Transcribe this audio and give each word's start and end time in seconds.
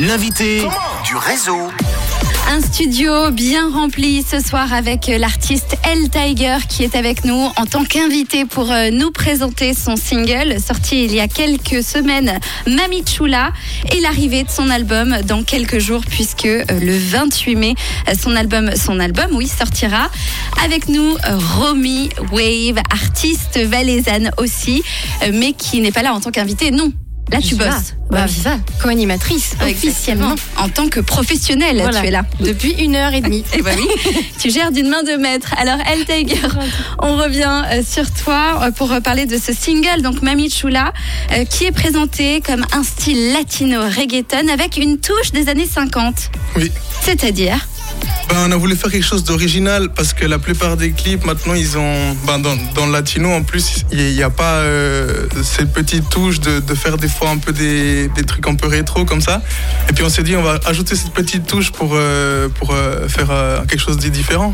L'invité 0.00 0.60
du 1.04 1.16
réseau. 1.16 1.58
Un 2.48 2.60
studio 2.60 3.32
bien 3.32 3.68
rempli 3.68 4.22
ce 4.22 4.38
soir 4.38 4.72
avec 4.72 5.08
l'artiste 5.08 5.76
El 5.82 6.08
Tiger 6.08 6.58
qui 6.68 6.84
est 6.84 6.94
avec 6.94 7.24
nous 7.24 7.50
en 7.56 7.66
tant 7.66 7.84
qu'invité 7.84 8.44
pour 8.44 8.70
euh, 8.70 8.90
nous 8.92 9.10
présenter 9.10 9.74
son 9.74 9.96
single 9.96 10.60
sorti 10.60 11.04
il 11.04 11.14
y 11.14 11.20
a 11.20 11.26
quelques 11.26 11.82
semaines, 11.82 12.38
Mami 12.68 13.02
Chula, 13.04 13.52
et 13.92 13.98
l'arrivée 14.00 14.44
de 14.44 14.50
son 14.50 14.70
album 14.70 15.18
dans 15.24 15.42
quelques 15.42 15.78
jours 15.80 16.02
puisque 16.08 16.46
euh, 16.46 16.64
le 16.68 16.96
28 16.96 17.56
mai, 17.56 17.74
euh, 18.08 18.12
son 18.20 18.36
album, 18.36 18.70
son 18.76 19.00
album, 19.00 19.26
oui, 19.32 19.48
sortira. 19.48 20.10
Avec 20.64 20.88
nous, 20.88 21.16
Romy 21.56 22.10
Wave, 22.30 22.80
artiste 22.90 23.58
valaisanne 23.58 24.30
aussi, 24.38 24.82
mais 25.32 25.54
qui 25.54 25.80
n'est 25.80 25.92
pas 25.92 26.02
là 26.02 26.14
en 26.14 26.20
tant 26.20 26.30
qu'invité, 26.30 26.70
non. 26.70 26.92
Là, 27.30 27.40
tu 27.40 27.54
bosses. 27.56 27.94
Bah, 28.10 28.24
c'est 28.26 28.42
ça, 28.42 28.56
co-animatrice, 28.82 29.54
officiellement. 29.62 30.34
En 30.56 30.70
tant 30.70 30.88
que 30.88 31.00
professionnelle, 31.00 31.86
tu 31.92 32.06
es 32.06 32.10
là. 32.10 32.24
Depuis 32.40 32.72
une 32.72 32.96
heure 32.96 33.12
et 33.12 33.20
demie. 33.20 33.44
et 33.52 33.60
bah 33.60 33.72
oui, 33.76 33.86
tu 34.38 34.50
gères 34.50 34.72
d'une 34.72 34.88
main 34.88 35.02
de 35.02 35.12
maître. 35.16 35.54
Alors, 35.58 35.78
El 35.86 36.06
Tiger, 36.06 36.48
on 37.00 37.16
revient 37.16 37.64
euh, 37.70 37.82
sur 37.86 38.10
toi 38.10 38.60
euh, 38.62 38.70
pour 38.70 38.88
parler 39.02 39.26
de 39.26 39.36
ce 39.36 39.52
single, 39.52 40.00
donc 40.02 40.22
Mami 40.22 40.48
Chula, 40.48 40.92
euh, 41.32 41.44
qui 41.44 41.64
est 41.64 41.72
présenté 41.72 42.40
comme 42.40 42.64
un 42.72 42.82
style 42.82 43.32
latino 43.32 43.80
reggaeton 43.82 44.48
avec 44.48 44.78
une 44.78 44.98
touche 44.98 45.32
des 45.32 45.50
années 45.50 45.66
50. 45.66 46.30
Oui. 46.56 46.72
C'est-à-dire 47.02 47.68
ben, 48.28 48.36
on 48.46 48.52
a 48.52 48.56
voulu 48.56 48.76
faire 48.76 48.90
quelque 48.90 49.06
chose 49.06 49.24
d'original 49.24 49.88
parce 49.88 50.12
que 50.12 50.26
la 50.26 50.38
plupart 50.38 50.76
des 50.76 50.92
clips 50.92 51.24
maintenant 51.24 51.54
ils 51.54 51.78
ont 51.78 52.16
ben, 52.26 52.38
dans, 52.38 52.86
le 52.86 52.92
latino 52.92 53.32
en 53.32 53.42
plus 53.42 53.84
il 53.90 54.14
n'y 54.14 54.22
a 54.22 54.30
pas 54.30 54.56
euh, 54.56 55.26
ces 55.42 55.66
petites 55.66 56.08
touches 56.10 56.40
de, 56.40 56.74
faire 56.74 56.98
des 56.98 57.08
fois 57.08 57.30
un 57.30 57.38
peu 57.38 57.52
des, 57.52 58.10
trucs 58.26 58.46
un 58.46 58.54
peu 58.54 58.66
rétro 58.66 59.04
comme 59.04 59.20
ça 59.20 59.42
et 59.88 59.92
puis 59.92 60.04
on 60.04 60.08
s'est 60.08 60.22
dit 60.22 60.36
on 60.36 60.42
va 60.42 60.60
ajouter 60.66 60.94
cette 60.94 61.12
petite 61.12 61.46
touche 61.46 61.72
pour, 61.72 61.92
euh, 61.94 62.48
pour 62.48 62.72
euh, 62.72 63.08
faire 63.08 63.28
quelque 63.68 63.80
chose 63.80 63.96
de 63.98 64.08
différent. 64.08 64.52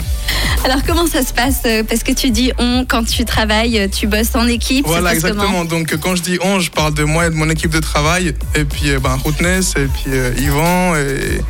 Alors 0.64 0.82
comment 0.86 1.06
ça 1.06 1.22
se 1.22 1.32
passe 1.32 1.62
Parce 1.88 2.02
que 2.02 2.12
tu 2.12 2.30
dis 2.30 2.52
on 2.58 2.84
quand 2.88 3.04
tu 3.04 3.24
travailles, 3.24 3.88
tu 3.90 4.06
bosses 4.06 4.34
en 4.34 4.46
équipe. 4.46 4.86
Voilà 4.86 5.14
exactement. 5.14 5.64
Donc 5.64 5.96
quand 6.00 6.16
je 6.16 6.22
dis 6.22 6.38
on, 6.42 6.60
je 6.60 6.70
parle 6.70 6.94
de 6.94 7.04
moi 7.04 7.26
et 7.26 7.30
de 7.30 7.34
mon 7.34 7.50
équipe 7.50 7.70
de 7.70 7.80
travail 7.80 8.34
et 8.54 8.64
puis 8.64 8.90
ben, 9.02 9.16
Routness 9.16 9.74
et 9.76 9.86
puis 9.86 10.16
Yvan 10.42 10.96
et 10.96 11.40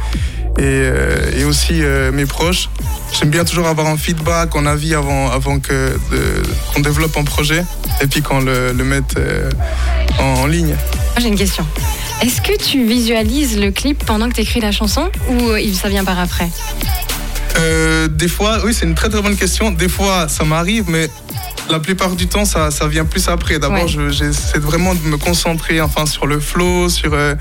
et, 0.58 0.62
euh, 0.62 1.30
et 1.36 1.44
aussi 1.44 1.82
euh, 1.82 2.12
mes 2.12 2.26
proches. 2.26 2.68
J'aime 3.12 3.30
bien 3.30 3.44
toujours 3.44 3.66
avoir 3.66 3.86
un 3.86 3.96
feedback, 3.96 4.54
un 4.56 4.66
avis 4.66 4.94
avant, 4.94 5.30
avant 5.30 5.58
que 5.60 5.96
qu'on 6.72 6.80
développe 6.80 7.16
un 7.16 7.24
projet 7.24 7.64
et 8.00 8.06
puis 8.06 8.22
qu'on 8.22 8.40
le, 8.40 8.72
le 8.72 8.84
mette 8.84 9.16
euh, 9.18 9.50
en, 10.18 10.46
ligne. 10.46 10.74
J'ai 11.18 11.28
une 11.28 11.36
question. 11.36 11.66
Est-ce 12.22 12.40
que 12.40 12.56
tu 12.56 12.84
visualises 12.84 13.58
le 13.58 13.70
clip 13.70 14.04
pendant 14.04 14.28
que 14.28 14.34
tu 14.34 14.40
écris 14.40 14.60
la 14.60 14.72
chanson 14.72 15.10
ou 15.28 15.50
ça 15.74 15.88
vient 15.88 16.04
par 16.04 16.18
après? 16.18 16.48
Des 18.10 18.28
fois, 18.28 18.58
oui, 18.64 18.74
c'est 18.74 18.84
une 18.84 18.94
très 18.94 19.08
très 19.08 19.22
bonne 19.22 19.36
question. 19.36 19.70
Des 19.70 19.88
fois, 19.88 20.28
ça 20.28 20.44
m'arrive, 20.44 20.84
mais 20.88 21.08
la 21.70 21.80
plupart 21.80 22.14
du 22.16 22.26
temps, 22.26 22.44
ça, 22.44 22.70
ça 22.70 22.86
vient 22.88 23.04
plus 23.04 23.28
après. 23.28 23.58
D'abord, 23.58 23.88
j'essaie 23.88 24.58
vraiment 24.58 24.94
de 24.94 25.00
me 25.00 25.16
concentrer 25.16 25.80
enfin, 25.80 26.06
sur 26.06 26.26
le 26.26 26.40
flow, 26.40 26.88
sur, 26.88 27.14
euh, 27.14 27.34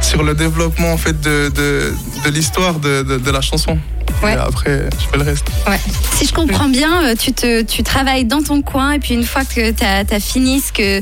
sur 0.00 0.22
le 0.22 0.34
développement 0.34 0.92
en 0.92 0.96
fait, 0.96 1.20
de, 1.20 1.48
de, 1.48 1.92
de 2.24 2.30
l'histoire 2.30 2.78
de, 2.80 3.02
de, 3.02 3.30
la 3.30 3.40
chanson. 3.40 3.78
Après, 4.22 4.88
je 4.98 5.06
fais 5.06 5.16
le 5.16 5.24
reste. 5.24 5.46
Si 6.14 6.26
je 6.26 6.32
comprends 6.32 6.68
bien, 6.68 7.04
euh, 7.04 7.14
tu, 7.18 7.32
te, 7.32 7.62
tu 7.62 7.82
travailles 7.82 8.24
dans 8.24 8.42
ton 8.42 8.62
coin 8.62 8.92
et 8.92 8.98
puis 8.98 9.14
une 9.14 9.24
fois 9.24 9.44
que 9.44 9.70
tu 9.70 9.84
as, 9.84 10.20
fini 10.20 10.60
ce, 10.60 10.72
que, 10.72 11.00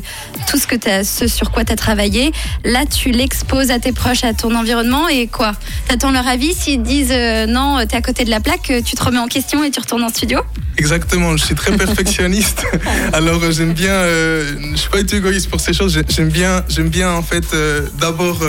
tout 0.49 0.59
ce, 0.59 0.67
que 0.67 0.77
as, 0.89 1.05
ce 1.05 1.27
sur 1.27 1.51
quoi 1.51 1.65
tu 1.65 1.73
as 1.73 1.77
travaillé, 1.77 2.33
là, 2.65 2.85
tu 2.87 3.11
l'exposes 3.11 3.71
à 3.71 3.79
tes 3.79 3.93
proches, 3.93 4.25
à 4.25 4.35
ton 4.35 4.55
environnement 4.55 5.09
et 5.09 5.27
quoi? 5.27 5.53
Tu 5.89 5.95
attends 5.95 6.11
leur 6.11 6.27
avis? 6.27 6.53
S'ils 6.55 6.83
disent 6.83 7.13
euh, 7.13 7.47
non, 7.47 7.79
tu 7.87 7.95
es 7.95 7.97
à 7.97 8.03
côté 8.03 8.25
de 8.25 8.31
la 8.31 8.41
plaque, 8.41 8.73
tu 8.85 8.95
te 8.95 9.03
remets 9.03 9.19
en 9.19 9.29
question 9.29 9.65
et 9.65 9.71
tu 9.71 9.81
retournes 9.81 10.05
en 10.05 10.11
studio? 10.11 10.41
Exactement, 10.79 11.37
je 11.37 11.45
suis 11.45 11.55
très 11.55 11.73
perfectionniste. 11.77 12.65
Alors 13.13 13.43
euh, 13.43 13.51
j'aime 13.51 13.73
bien, 13.73 13.93
euh, 13.93 14.45
je 14.73 14.77
suis 14.77 14.91
pas 14.91 14.99
du 14.99 15.07
tout 15.07 15.17
égoïste 15.17 15.49
pour 15.49 15.61
ces 15.61 15.73
choses. 15.73 15.99
J'aime 16.09 16.29
bien, 16.29 16.65
j'aime 16.69 16.89
bien 16.89 17.11
en 17.13 17.23
fait 17.23 17.45
euh, 17.55 17.87
d'abord 17.99 18.41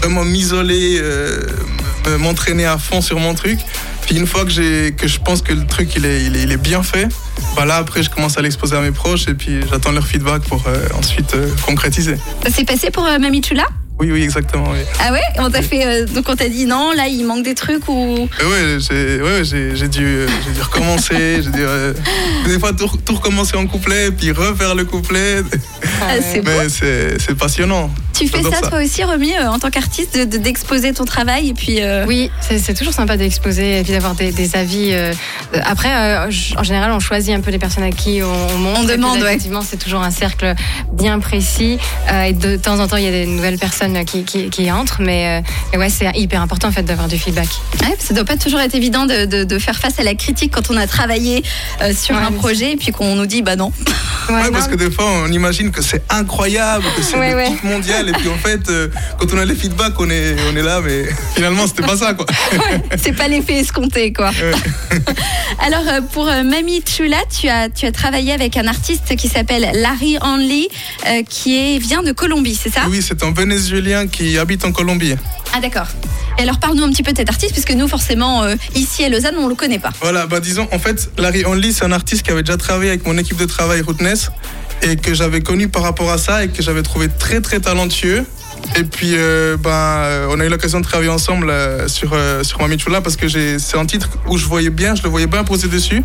vraiment 0.00 0.24
m'isoler, 0.24 1.00
m'entraîner 2.18 2.66
à 2.66 2.78
fond 2.78 3.00
sur 3.00 3.18
mon 3.18 3.34
truc. 3.34 3.58
Puis 4.02 4.16
une 4.16 4.26
fois 4.26 4.44
que 4.44 4.50
j'ai, 4.50 4.94
que 4.96 5.08
je 5.08 5.18
pense 5.18 5.42
que 5.42 5.52
le 5.52 5.66
truc 5.66 5.94
il 5.96 6.06
est, 6.06 6.24
il 6.24 6.52
est, 6.52 6.56
bien 6.56 6.82
fait, 6.82 7.08
bah 7.56 7.64
là 7.64 7.76
après 7.76 8.02
je 8.02 8.10
commence 8.10 8.38
à 8.38 8.42
l'exposer 8.42 8.76
à 8.76 8.80
mes 8.80 8.92
proches 8.92 9.28
et 9.28 9.34
puis 9.34 9.60
j'attends 9.68 9.92
leur 9.92 10.06
feedback 10.06 10.42
pour 10.42 10.64
ensuite 10.96 11.34
concrétiser. 11.64 12.16
Ça 12.44 12.50
s'est 12.50 12.64
passé 12.64 12.90
pour 12.90 13.04
Mami 13.04 13.42
Chula 13.42 13.66
oui, 13.98 14.10
oui, 14.12 14.22
exactement. 14.22 14.72
Oui. 14.72 14.80
Ah 15.00 15.10
ouais? 15.10 15.22
On 15.38 15.50
t'a 15.50 15.62
fait 15.62 15.86
euh, 15.86 16.06
donc 16.06 16.28
on 16.28 16.36
t'a 16.36 16.50
dit 16.50 16.66
non, 16.66 16.92
là 16.92 17.08
il 17.08 17.24
manque 17.24 17.44
des 17.44 17.54
trucs 17.54 17.88
ou? 17.88 18.28
Ouais, 18.40 18.76
j'ai 18.78 19.22
ouais, 19.22 19.42
j'ai 19.42 19.88
dû, 19.88 20.26
dû 20.54 20.62
recommencer, 20.62 21.40
j'ai 21.42 21.50
dû 21.50 21.60
euh, 21.60 21.94
des 22.46 22.58
fois 22.58 22.74
tout, 22.74 22.90
tout, 23.04 23.14
recommencer 23.14 23.56
en 23.56 23.66
couplet 23.66 24.10
puis 24.10 24.32
refaire 24.32 24.74
le 24.74 24.84
couplet. 24.84 25.42
Ah, 26.02 26.08
Mais 26.44 26.68
c'est 26.68 27.34
passionnant. 27.38 27.90
Tu 28.18 28.28
fais 28.28 28.42
ça, 28.42 28.60
toi 28.68 28.82
aussi, 28.82 29.04
Romy, 29.04 29.34
euh, 29.34 29.48
en 29.48 29.58
tant 29.58 29.70
qu'artiste, 29.70 30.16
d'exposer 30.16 30.92
ton 30.92 31.04
travail 31.04 31.50
et 31.50 31.54
puis. 31.54 31.80
Oui, 32.06 32.30
c'est 32.40 32.74
toujours 32.74 32.94
sympa 32.94 33.16
d'exposer 33.16 33.80
et 33.80 33.82
puis 33.82 33.92
d'avoir 33.92 34.14
des, 34.14 34.56
avis. 34.56 34.94
Après, 35.64 35.90
en 36.26 36.62
général, 36.62 36.92
on 36.92 37.00
choisit 37.00 37.34
un 37.34 37.40
peu 37.40 37.50
les 37.50 37.58
personnes 37.58 37.84
à 37.84 37.90
qui 37.90 38.20
on, 38.22 38.58
montre. 38.58 38.80
On 38.82 38.84
demande, 38.84 39.18
Effectivement, 39.18 39.62
c'est 39.62 39.76
toujours 39.76 40.02
un 40.02 40.10
cercle 40.10 40.54
bien 40.92 41.18
précis 41.18 41.78
et 42.24 42.32
de 42.32 42.56
temps 42.56 42.78
en 42.80 42.86
temps, 42.86 42.96
il 42.96 43.04
y 43.04 43.08
a 43.08 43.10
des 43.10 43.26
nouvelles 43.26 43.58
personnes 43.58 44.04
qui, 44.04 44.24
qui, 44.24 44.70
entrent. 44.70 45.00
Mais 45.00 45.42
euh, 45.74 45.78
ouais, 45.78 45.90
c'est 45.90 46.10
hyper 46.16 46.42
important 46.42 46.68
en 46.68 46.72
fait 46.72 46.82
d'avoir 46.82 47.08
du 47.08 47.18
feedback. 47.18 47.48
Ouais, 47.82 47.94
ça 47.98 48.14
doit 48.14 48.24
pas 48.24 48.36
toujours 48.36 48.60
être 48.60 48.74
évident 48.74 49.06
de, 49.06 49.44
de, 49.44 49.58
faire 49.58 49.76
face 49.76 49.98
à 49.98 50.02
la 50.02 50.14
critique 50.14 50.52
quand 50.54 50.70
on 50.70 50.76
a 50.76 50.86
travaillé 50.86 51.42
euh, 51.82 51.92
sur 51.94 52.16
un 52.16 52.32
projet 52.32 52.72
et 52.72 52.76
puis 52.76 52.92
qu'on 52.92 53.14
nous 53.14 53.26
dit 53.26 53.42
bah 53.42 53.56
non. 53.56 53.72
Ouais, 54.28 54.50
parce 54.50 54.68
que 54.68 54.74
des 54.74 54.90
fois 54.90 55.06
on 55.24 55.32
imagine 55.32 55.70
que 55.70 55.82
c'est 55.82 56.02
incroyable, 56.10 56.84
que 56.96 57.02
c'est 57.02 57.16
le 57.16 57.52
pic 57.52 57.64
mondial 57.64 58.05
et 58.08 58.12
puis 58.12 58.28
en 58.28 58.36
fait 58.36 58.68
euh, 58.68 58.88
quand 59.18 59.26
on 59.34 59.38
a 59.38 59.44
les 59.44 59.54
feedbacks 59.54 59.98
on 59.98 60.08
est, 60.10 60.36
on 60.52 60.56
est 60.56 60.62
là 60.62 60.80
mais 60.84 61.04
finalement 61.34 61.66
c'était 61.66 61.82
pas 61.82 61.96
ça 61.96 62.14
quoi. 62.14 62.26
c'est 62.96 63.12
pas 63.12 63.28
l'effet 63.28 63.60
escompté 63.60 64.12
quoi. 64.12 64.30
Alors 65.60 66.02
pour 66.12 66.26
Mami 66.26 66.82
Chula, 66.82 67.18
tu 67.28 67.48
as, 67.48 67.68
tu 67.68 67.86
as 67.86 67.92
travaillé 67.92 68.32
avec 68.32 68.56
un 68.56 68.66
artiste 68.66 69.16
qui 69.16 69.28
s'appelle 69.28 69.68
Larry 69.74 70.18
Hanley 70.20 70.68
qui 71.28 71.56
est, 71.56 71.78
vient 71.78 72.02
de 72.02 72.12
Colombie, 72.12 72.58
c'est 72.60 72.72
ça? 72.72 72.82
Oui, 72.88 73.00
c'est 73.02 73.22
un 73.22 73.32
Vénézuélien 73.32 74.06
qui 74.06 74.38
habite 74.38 74.64
en 74.64 74.72
Colombie. 74.72 75.14
Ah 75.54 75.60
d'accord. 75.60 75.86
Et 76.38 76.42
alors 76.42 76.58
parle-nous 76.58 76.84
un 76.84 76.90
petit 76.90 77.02
peu 77.02 77.12
de 77.12 77.16
cet 77.16 77.30
artiste, 77.30 77.52
puisque 77.52 77.72
nous 77.72 77.88
forcément 77.88 78.42
euh, 78.42 78.54
ici 78.74 79.04
à 79.04 79.08
Lausanne 79.08 79.36
on 79.38 79.44
ne 79.44 79.48
le 79.48 79.54
connaît 79.54 79.78
pas. 79.78 79.90
Voilà, 80.00 80.26
bah 80.26 80.40
disons 80.40 80.68
en 80.72 80.78
fait 80.78 81.10
Larry 81.18 81.44
Only 81.46 81.72
c'est 81.72 81.84
un 81.84 81.92
artiste 81.92 82.22
qui 82.24 82.30
avait 82.30 82.42
déjà 82.42 82.58
travaillé 82.58 82.90
avec 82.90 83.06
mon 83.06 83.16
équipe 83.16 83.38
de 83.38 83.46
travail 83.46 83.80
Rootness 83.80 84.30
et 84.82 84.96
que 84.96 85.14
j'avais 85.14 85.40
connu 85.40 85.68
par 85.68 85.82
rapport 85.82 86.10
à 86.10 86.18
ça 86.18 86.44
et 86.44 86.48
que 86.48 86.62
j'avais 86.62 86.82
trouvé 86.82 87.08
très 87.08 87.40
très 87.40 87.60
talentueux. 87.60 88.24
Et 88.74 88.84
puis, 88.84 89.12
euh, 89.14 89.56
ben, 89.56 89.70
euh, 89.70 90.28
on 90.30 90.40
a 90.40 90.44
eu 90.44 90.48
l'occasion 90.48 90.80
de 90.80 90.84
travailler 90.84 91.10
ensemble 91.10 91.50
euh, 91.50 91.88
sur, 91.88 92.16
sur 92.42 92.60
Mami 92.60 92.78
Chula 92.78 93.00
parce 93.00 93.16
que 93.16 93.28
c'est 93.28 93.78
un 93.78 93.86
titre 93.86 94.08
où 94.26 94.36
je 94.38 94.46
voyais 94.46 94.70
bien, 94.70 94.94
je 94.94 95.02
le 95.02 95.08
voyais 95.08 95.26
bien 95.26 95.44
posé 95.44 95.68
dessus. 95.68 96.02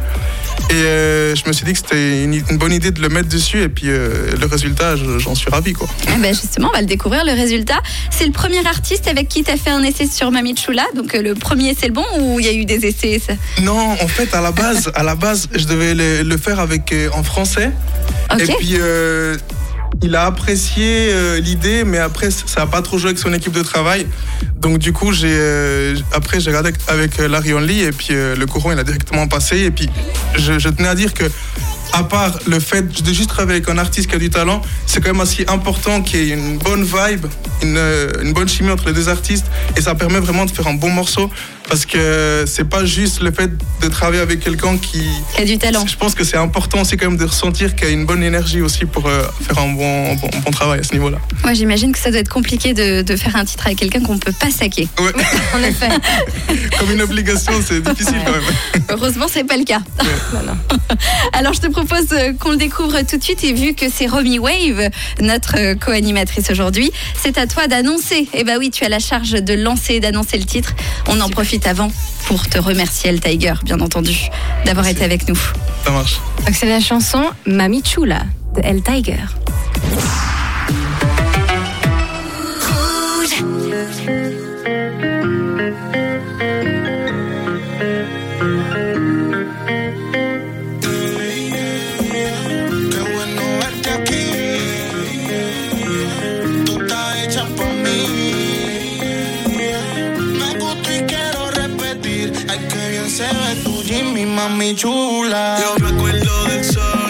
Et 0.70 1.34
je 1.36 1.48
me 1.48 1.54
suis 1.54 1.66
dit 1.66 1.74
que 1.74 1.80
c'était 1.80 2.24
une, 2.24 2.58
bonne 2.58 2.72
idée 2.72 2.92
de 2.92 3.02
le 3.02 3.10
mettre 3.10 3.28
dessus. 3.28 3.62
Et 3.62 3.70
puis, 3.70 3.88
le 3.88 4.46
résultat, 4.46 4.96
j'en 4.96 5.36
suis 5.36 5.50
ravi. 5.50 5.74
Quoi. 5.74 5.88
Eh 6.08 6.20
ben 6.20 6.34
justement, 6.34 6.70
on 6.70 6.76
va 6.76 6.82
le 6.82 6.88
découvrir, 6.88 7.26
le 7.26 7.34
résultat. 7.34 7.82
C'est 8.10 8.26
le 8.26 8.32
premier 8.32 8.66
artiste 8.66 9.08
avec 9.08 9.28
qui 9.28 9.44
tu 9.44 9.52
as 9.52 9.58
fait 9.58 9.72
un 9.72 9.84
essai 9.84 10.08
sur 10.08 10.32
Mami 10.32 10.56
Chula. 10.56 10.86
Donc, 10.96 11.14
le 11.14 11.34
premier, 11.34 11.76
c'est 11.78 11.88
le 11.88 11.94
bon 11.94 12.06
ou 12.20 12.40
il 12.40 12.46
y 12.46 12.50
a 12.50 12.54
eu 12.54 12.66
des 12.66 12.86
essais 12.86 13.20
Non, 13.62 13.92
en 13.92 14.08
fait, 14.08 14.34
à 14.34 14.42
la 14.42 14.52
base, 14.52 14.92
à 14.96 15.04
la 15.04 15.16
base 15.16 15.50
je 15.54 15.66
devais 15.66 15.94
le, 15.94 16.38
faire 16.38 16.60
avec, 16.60 16.94
en 17.14 17.24
français. 17.24 17.72
Et 18.40 18.46
puis 18.46 18.78
il 20.04 20.16
a 20.16 20.26
apprécié 20.26 21.10
euh, 21.12 21.40
l'idée, 21.40 21.84
mais 21.84 21.98
après, 21.98 22.32
ça 22.32 22.62
n'a 22.62 22.68
pas 22.68 22.82
trop 22.82 22.98
joué 22.98 23.10
avec 23.10 23.20
son 23.20 23.34
équipe 23.34 23.54
de 23.54 23.62
travail. 23.62 24.08
Donc, 24.58 24.78
du 24.78 24.94
coup, 24.94 25.12
j'ai, 25.12 25.28
euh, 25.32 25.96
après, 26.14 26.40
j'ai 26.40 26.50
regardé 26.50 26.72
avec 26.88 27.20
euh, 27.20 27.28
Larry 27.28 27.54
Only 27.54 27.82
et 27.82 27.92
puis 27.92 28.14
le 28.14 28.46
courant, 28.46 28.72
il 28.72 28.80
a 28.80 28.84
directement 28.84 29.28
passé. 29.28 29.60
Et 29.60 29.72
puis, 29.72 29.90
je, 30.38 30.60
je 30.60 30.70
tenais 30.70 30.88
à 30.88 30.96
dire 30.96 31.14
que 31.14 31.26
à 31.94 32.04
part 32.04 32.40
le 32.48 32.60
fait 32.60 33.02
de 33.04 33.14
juste 33.14 33.30
travailler 33.30 33.58
avec 33.58 33.70
un 33.70 33.78
artiste 33.78 34.10
qui 34.10 34.16
a 34.16 34.20
du 34.20 34.30
talent, 34.30 34.62
c'est 34.86 35.02
quand 35.02 35.12
même 35.12 35.22
assez 35.22 35.46
important 35.48 36.02
qu'il 36.02 36.24
y 36.24 36.32
ait 36.32 36.36
une 36.36 36.58
bonne 36.58 36.84
vibe, 36.84 37.26
une, 37.62 37.80
une, 38.22 38.34
bonne 38.34 38.48
chimie 38.48 38.72
entre 38.72 38.88
les 38.88 38.94
deux 38.94 39.10
artistes. 39.10 39.46
Et 39.78 39.82
ça 39.82 39.96
permet 39.96 40.20
vraiment 40.20 40.46
de 40.46 40.52
faire 40.52 40.68
un 40.68 40.74
bon 40.74 40.90
morceau. 40.90 41.30
Parce 41.68 41.86
que 41.86 42.44
c'est 42.48 42.68
pas 42.68 42.84
juste 42.84 43.22
le 43.22 43.32
fait 43.32 43.50
de 43.82 43.88
travailler 43.88 44.22
avec 44.22 44.42
quelqu'un 44.42 44.78
qui, 44.78 45.04
qui, 45.34 45.42
a 45.42 45.46
du 45.46 45.58
talent. 45.58 45.86
Je 45.88 45.96
pense 45.96 46.16
que 46.16 46.26
c'est 46.26 46.36
important 46.36 46.82
aussi 46.82 46.98
quand 46.98 47.10
même 47.10 47.18
de 47.18 47.24
ressentir 47.24 47.76
qu'il 47.76 47.88
y 47.88 47.92
a 47.92 47.94
une 47.94 48.06
bonne 48.06 48.24
énergie 48.24 48.62
aussi 48.62 48.84
pour 48.86 49.06
euh, 49.06 49.24
faire 49.42 49.58
un 49.60 49.70
bon, 49.70 50.16
bon, 50.16 50.30
bon, 50.44 50.52
travail 50.52 50.82
à 50.82 50.84
ce 50.84 50.92
niveau-là. 50.92 51.20
Moi 51.44 51.54
j'imagine 51.54 51.94
que 51.94 52.00
ça 52.00 52.12
doit 52.12 52.20
être 52.20 52.30
compliqué 52.30 52.74
de, 52.74 53.04
de 53.04 53.16
faire 53.16 53.38
un 53.38 53.46
titre 53.46 53.68
avec 53.68 53.78
quelqu'un 53.78 54.02
qu'on 54.02 54.18
peut 54.18 54.34
pas 54.34 54.52
saquer. 54.52 54.90
Ouais. 55.00 55.14
en 55.56 55.64
effet. 55.64 55.90
Comme 56.78 56.92
une 56.92 57.04
obligation, 57.04 57.54
c'est 57.66 57.82
difficile 57.82 58.20
quand 58.26 58.32
même. 58.34 58.84
Heureusement, 58.90 59.28
c'est 59.32 59.46
pas 59.46 59.56
le 59.56 59.64
cas. 59.64 59.82
Alors 61.34 61.54
je 61.54 61.62
te 61.62 61.68
propose 61.68 61.81
propose 61.86 62.14
euh, 62.14 62.34
qu'on 62.34 62.52
le 62.52 62.58
découvre 62.58 63.02
tout 63.02 63.18
de 63.18 63.24
suite. 63.24 63.44
Et 63.44 63.54
vu 63.54 63.74
que 63.74 63.86
c'est 63.90 64.06
Romy 64.06 64.38
Wave, 64.38 64.90
notre 65.20 65.58
euh, 65.58 65.76
co-animatrice 65.76 66.52
aujourd'hui, 66.52 66.92
c'est 67.18 67.38
à 67.38 67.48
toi 67.48 67.68
d'annoncer. 67.68 68.28
Et 68.34 68.44
bah 68.44 68.54
oui, 68.60 68.70
tu 68.70 68.84
as 68.84 68.90
la 68.90 69.00
charge 69.00 69.32
de 69.32 69.54
lancer, 69.54 69.96
et 69.96 70.00
d'annoncer 70.00 70.38
le 70.38 70.46
titre. 70.46 70.74
On 71.08 71.20
en 71.22 71.30
profite 71.30 71.66
avant 71.66 71.92
pour 72.28 72.48
te 72.48 72.60
remercier, 72.60 73.10
El 73.10 73.20
Tiger, 73.20 73.54
bien 73.64 73.80
entendu, 73.80 74.16
d'avoir 74.66 74.88
été 74.88 75.04
avec 75.04 75.28
nous. 75.28 75.40
Ça 75.84 75.92
marche. 75.92 76.20
Donc 76.46 76.56
c'est 76.56 76.70
la 76.70 76.80
chanson 76.80 77.24
Mami 77.46 77.82
Chula 77.82 78.24
de 78.56 78.62
El 78.64 78.84
Tiger. 78.84 79.26
Qué 102.82 102.90
bien 102.90 103.08
se 103.08 103.28
ve 103.28 103.56
tu 103.64 103.84
Jimmy, 103.84 104.26
mami 104.26 104.74
chula. 104.76 105.56
Yo 105.62 105.76
me 105.86 105.96
acuerdo 105.96 106.46
del 106.46 106.64
sol. 106.66 107.01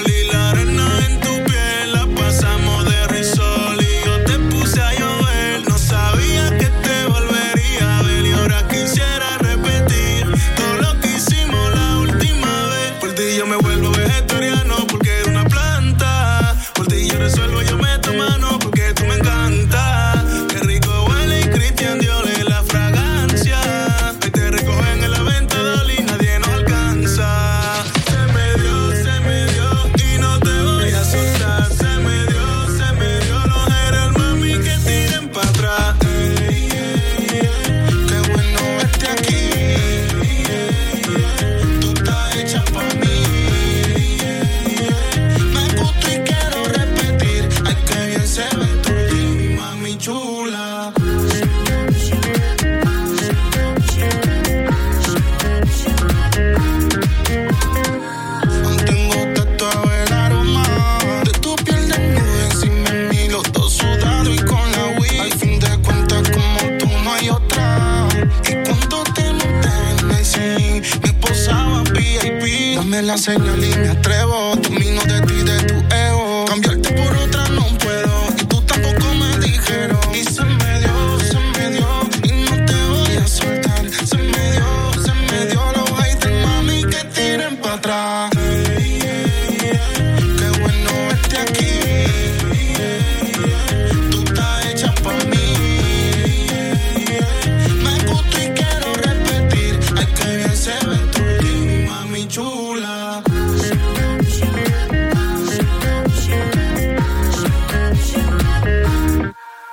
señal 73.22 73.64
y 73.64 73.70
me 73.78 73.90
atrevo. 73.90 74.56
Domino 74.56 75.02
de 75.06 75.22
ti, 75.22 75.44
de 75.44 75.58
tu 75.66 75.81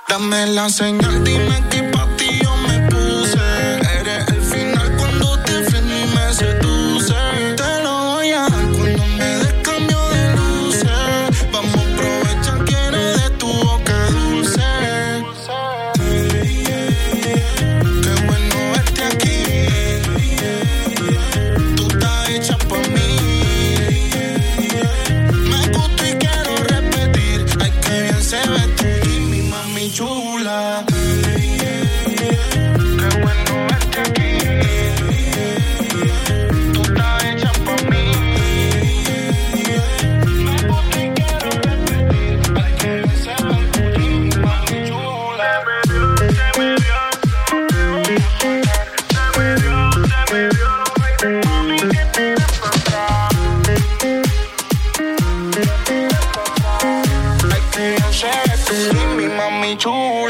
Dame 0.09 0.47
la 0.47 0.67
señal, 0.69 1.23
dime 1.23 1.98